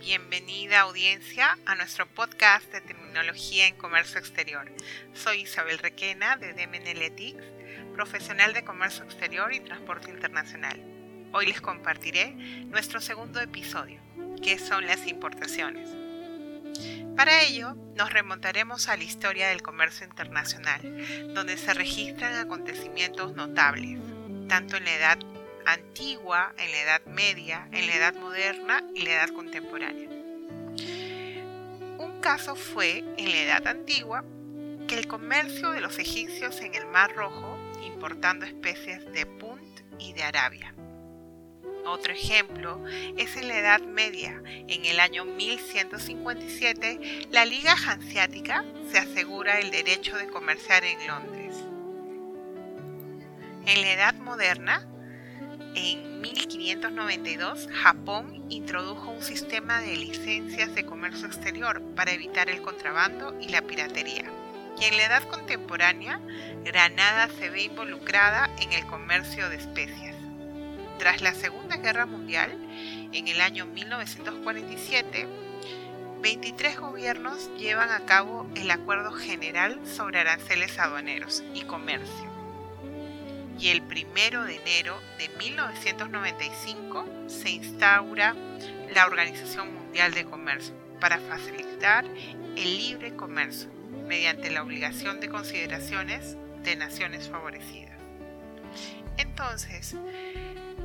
[0.00, 4.72] Bienvenida audiencia a nuestro podcast de terminología en comercio exterior.
[5.12, 7.44] Soy Isabel Requena de Ethics,
[7.92, 10.82] profesional de comercio exterior y transporte internacional.
[11.34, 12.32] Hoy les compartiré
[12.64, 14.00] nuestro segundo episodio,
[14.42, 15.90] que son las importaciones.
[17.14, 20.80] Para ello, nos remontaremos a la historia del comercio internacional,
[21.34, 24.00] donde se registran acontecimientos notables,
[24.48, 25.18] tanto en la edad
[25.66, 30.08] antigua, en la Edad Media, en la Edad Moderna y la Edad Contemporánea.
[31.98, 34.24] Un caso fue en la Edad Antigua
[34.88, 40.12] que el comercio de los egipcios en el Mar Rojo, importando especies de Punt y
[40.12, 40.74] de Arabia.
[41.86, 42.82] Otro ejemplo
[43.16, 44.42] es en la Edad Media.
[44.46, 51.56] En el año 1157, la Liga Hanseática se asegura el derecho de comerciar en Londres.
[53.66, 54.86] En la Edad Moderna,
[55.74, 63.38] en 1592, Japón introdujo un sistema de licencias de comercio exterior para evitar el contrabando
[63.40, 64.24] y la piratería.
[64.80, 66.20] Y en la edad contemporánea,
[66.64, 70.16] Granada se ve involucrada en el comercio de especias.
[70.98, 72.50] Tras la Segunda Guerra Mundial,
[73.12, 75.28] en el año 1947,
[76.20, 82.29] 23 gobiernos llevan a cabo el Acuerdo General sobre Aranceles Aduaneros y Comercio
[83.60, 88.34] y el primero de enero de 1995 se instaura
[88.94, 93.70] la Organización Mundial de Comercio para facilitar el libre comercio
[94.06, 97.98] mediante la obligación de consideraciones de naciones favorecidas.
[99.18, 99.94] Entonces,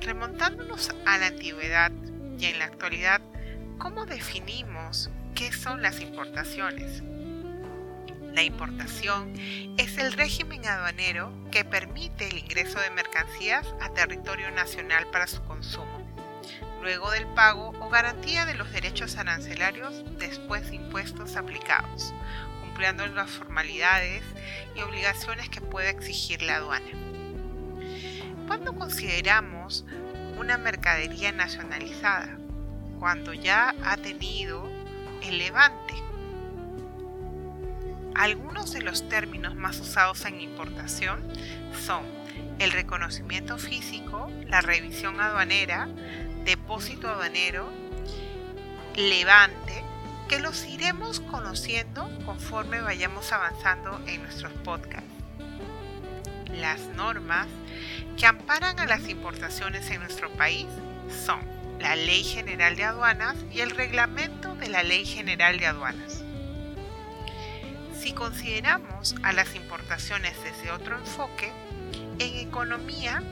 [0.00, 1.92] remontándonos a la antigüedad
[2.38, 3.20] y en la actualidad,
[3.78, 7.02] ¿cómo definimos qué son las importaciones?
[8.34, 9.32] La importación
[9.78, 15.40] es el régimen aduanero que permite el ingreso de mercancías a territorio nacional para su
[15.44, 16.04] consumo,
[16.82, 22.12] luego del pago o garantía de los derechos arancelarios después de impuestos aplicados,
[22.60, 24.24] cumpliendo las formalidades
[24.74, 26.90] y obligaciones que puede exigir la aduana.
[28.48, 29.84] ¿Cuándo consideramos
[30.40, 32.36] una mercadería nacionalizada?
[32.98, 34.68] Cuando ya ha tenido
[35.22, 35.94] el levante
[38.14, 41.20] algunos de los términos más usados en importación
[41.84, 42.04] son
[42.58, 45.88] el reconocimiento físico, la revisión aduanera,
[46.44, 47.68] depósito aduanero,
[48.96, 49.84] levante,
[50.28, 55.08] que los iremos conociendo conforme vayamos avanzando en nuestros podcasts.
[56.50, 57.48] Las normas
[58.16, 60.66] que amparan a las importaciones en nuestro país
[61.24, 61.40] son
[61.80, 66.23] la Ley General de Aduanas y el Reglamento de la Ley General de Aduanas.
[68.04, 71.50] Si consideramos a las importaciones desde otro enfoque,
[72.18, 73.22] en economía,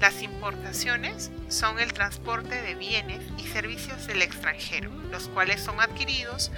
[0.00, 6.52] las importaciones son el transporte de bienes y servicios del extranjero, los cuales son adquiridos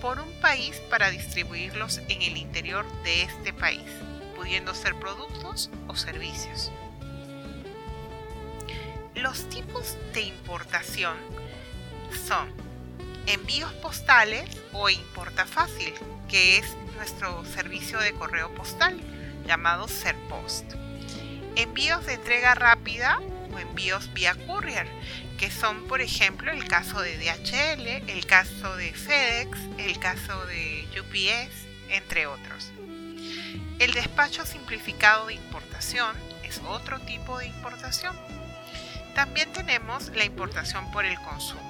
[0.00, 3.84] por un país para distribuirlos en el interior de este país,
[4.34, 6.72] pudiendo ser productos o servicios.
[9.14, 11.18] Los tipos de importación
[12.26, 12.67] son
[13.28, 15.92] envíos postales o importa fácil,
[16.28, 18.98] que es nuestro servicio de correo postal
[19.46, 20.64] llamado Serpost.
[21.54, 23.20] Envíos de entrega rápida
[23.52, 24.88] o envíos vía courier,
[25.38, 30.88] que son por ejemplo el caso de DHL, el caso de FedEx, el caso de
[30.98, 32.70] UPS, entre otros.
[33.78, 38.16] El despacho simplificado de importación es otro tipo de importación.
[39.14, 41.67] También tenemos la importación por el consumo.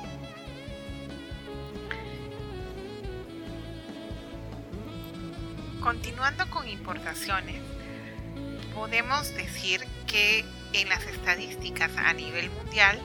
[5.88, 7.62] Continuando con importaciones,
[8.74, 10.44] podemos decir que
[10.74, 13.00] en las estadísticas a nivel mundial,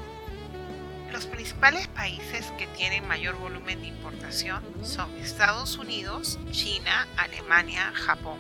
[1.14, 8.38] los principales países que tienen mayor volumen de importación son Estados Unidos, China, Alemania, Japón.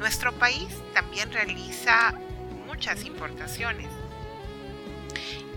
[0.00, 2.12] Nuestro país también realiza
[2.66, 3.86] muchas importaciones.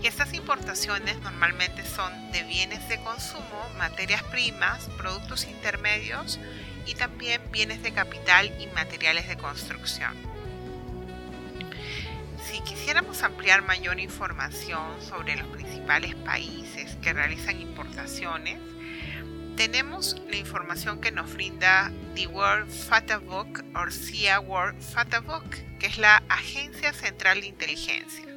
[0.00, 6.38] Y estas importaciones normalmente son de bienes de consumo, materias primas, productos intermedios
[6.86, 10.12] y también bienes de capital y materiales de construcción.
[12.44, 18.58] Si quisiéramos ampliar mayor información sobre los principales países que realizan importaciones,
[19.56, 25.48] tenemos la información que nos brinda The World Fata Book o CIA World Fata Book,
[25.78, 28.33] que es la Agencia Central de Inteligencia.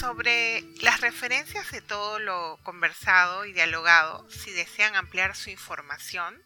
[0.00, 6.42] Sobre las referencias de todo lo conversado y dialogado, si desean ampliar su información,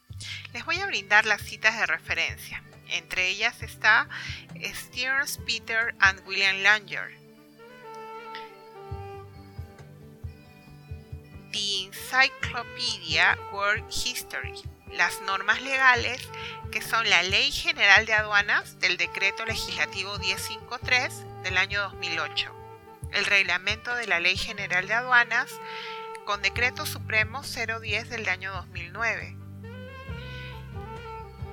[0.52, 2.64] les voy a brindar las citas de referencia.
[2.88, 4.08] Entre ellas está
[4.60, 7.16] Stearns, Peter and William Langer.
[11.52, 14.60] The Encyclopedia World History.
[14.90, 16.20] Las normas legales
[16.72, 22.63] que son la Ley General de Aduanas del Decreto Legislativo 1053 del año 2008
[23.14, 25.48] el Reglamento de la Ley General de Aduanas
[26.24, 29.36] con Decreto Supremo 010 del año 2009.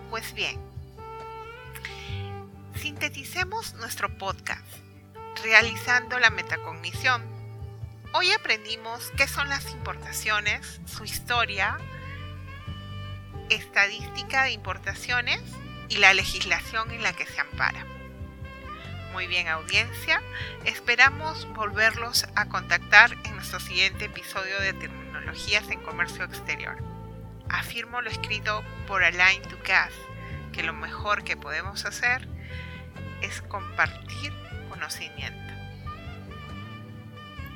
[0.09, 0.59] Pues bien,
[2.75, 4.65] sinteticemos nuestro podcast
[5.43, 7.23] realizando la metacognición.
[8.13, 11.77] Hoy aprendimos qué son las importaciones, su historia,
[13.49, 15.41] estadística de importaciones
[15.89, 17.85] y la legislación en la que se ampara.
[19.11, 20.21] Muy bien audiencia,
[20.63, 26.77] esperamos volverlos a contactar en nuestro siguiente episodio de Terminologías en Comercio Exterior.
[27.49, 29.93] Afirmo lo escrito por Alain Ducasse,
[30.53, 32.25] que lo mejor que podemos hacer
[33.21, 34.31] es compartir
[34.69, 35.60] conocimiento.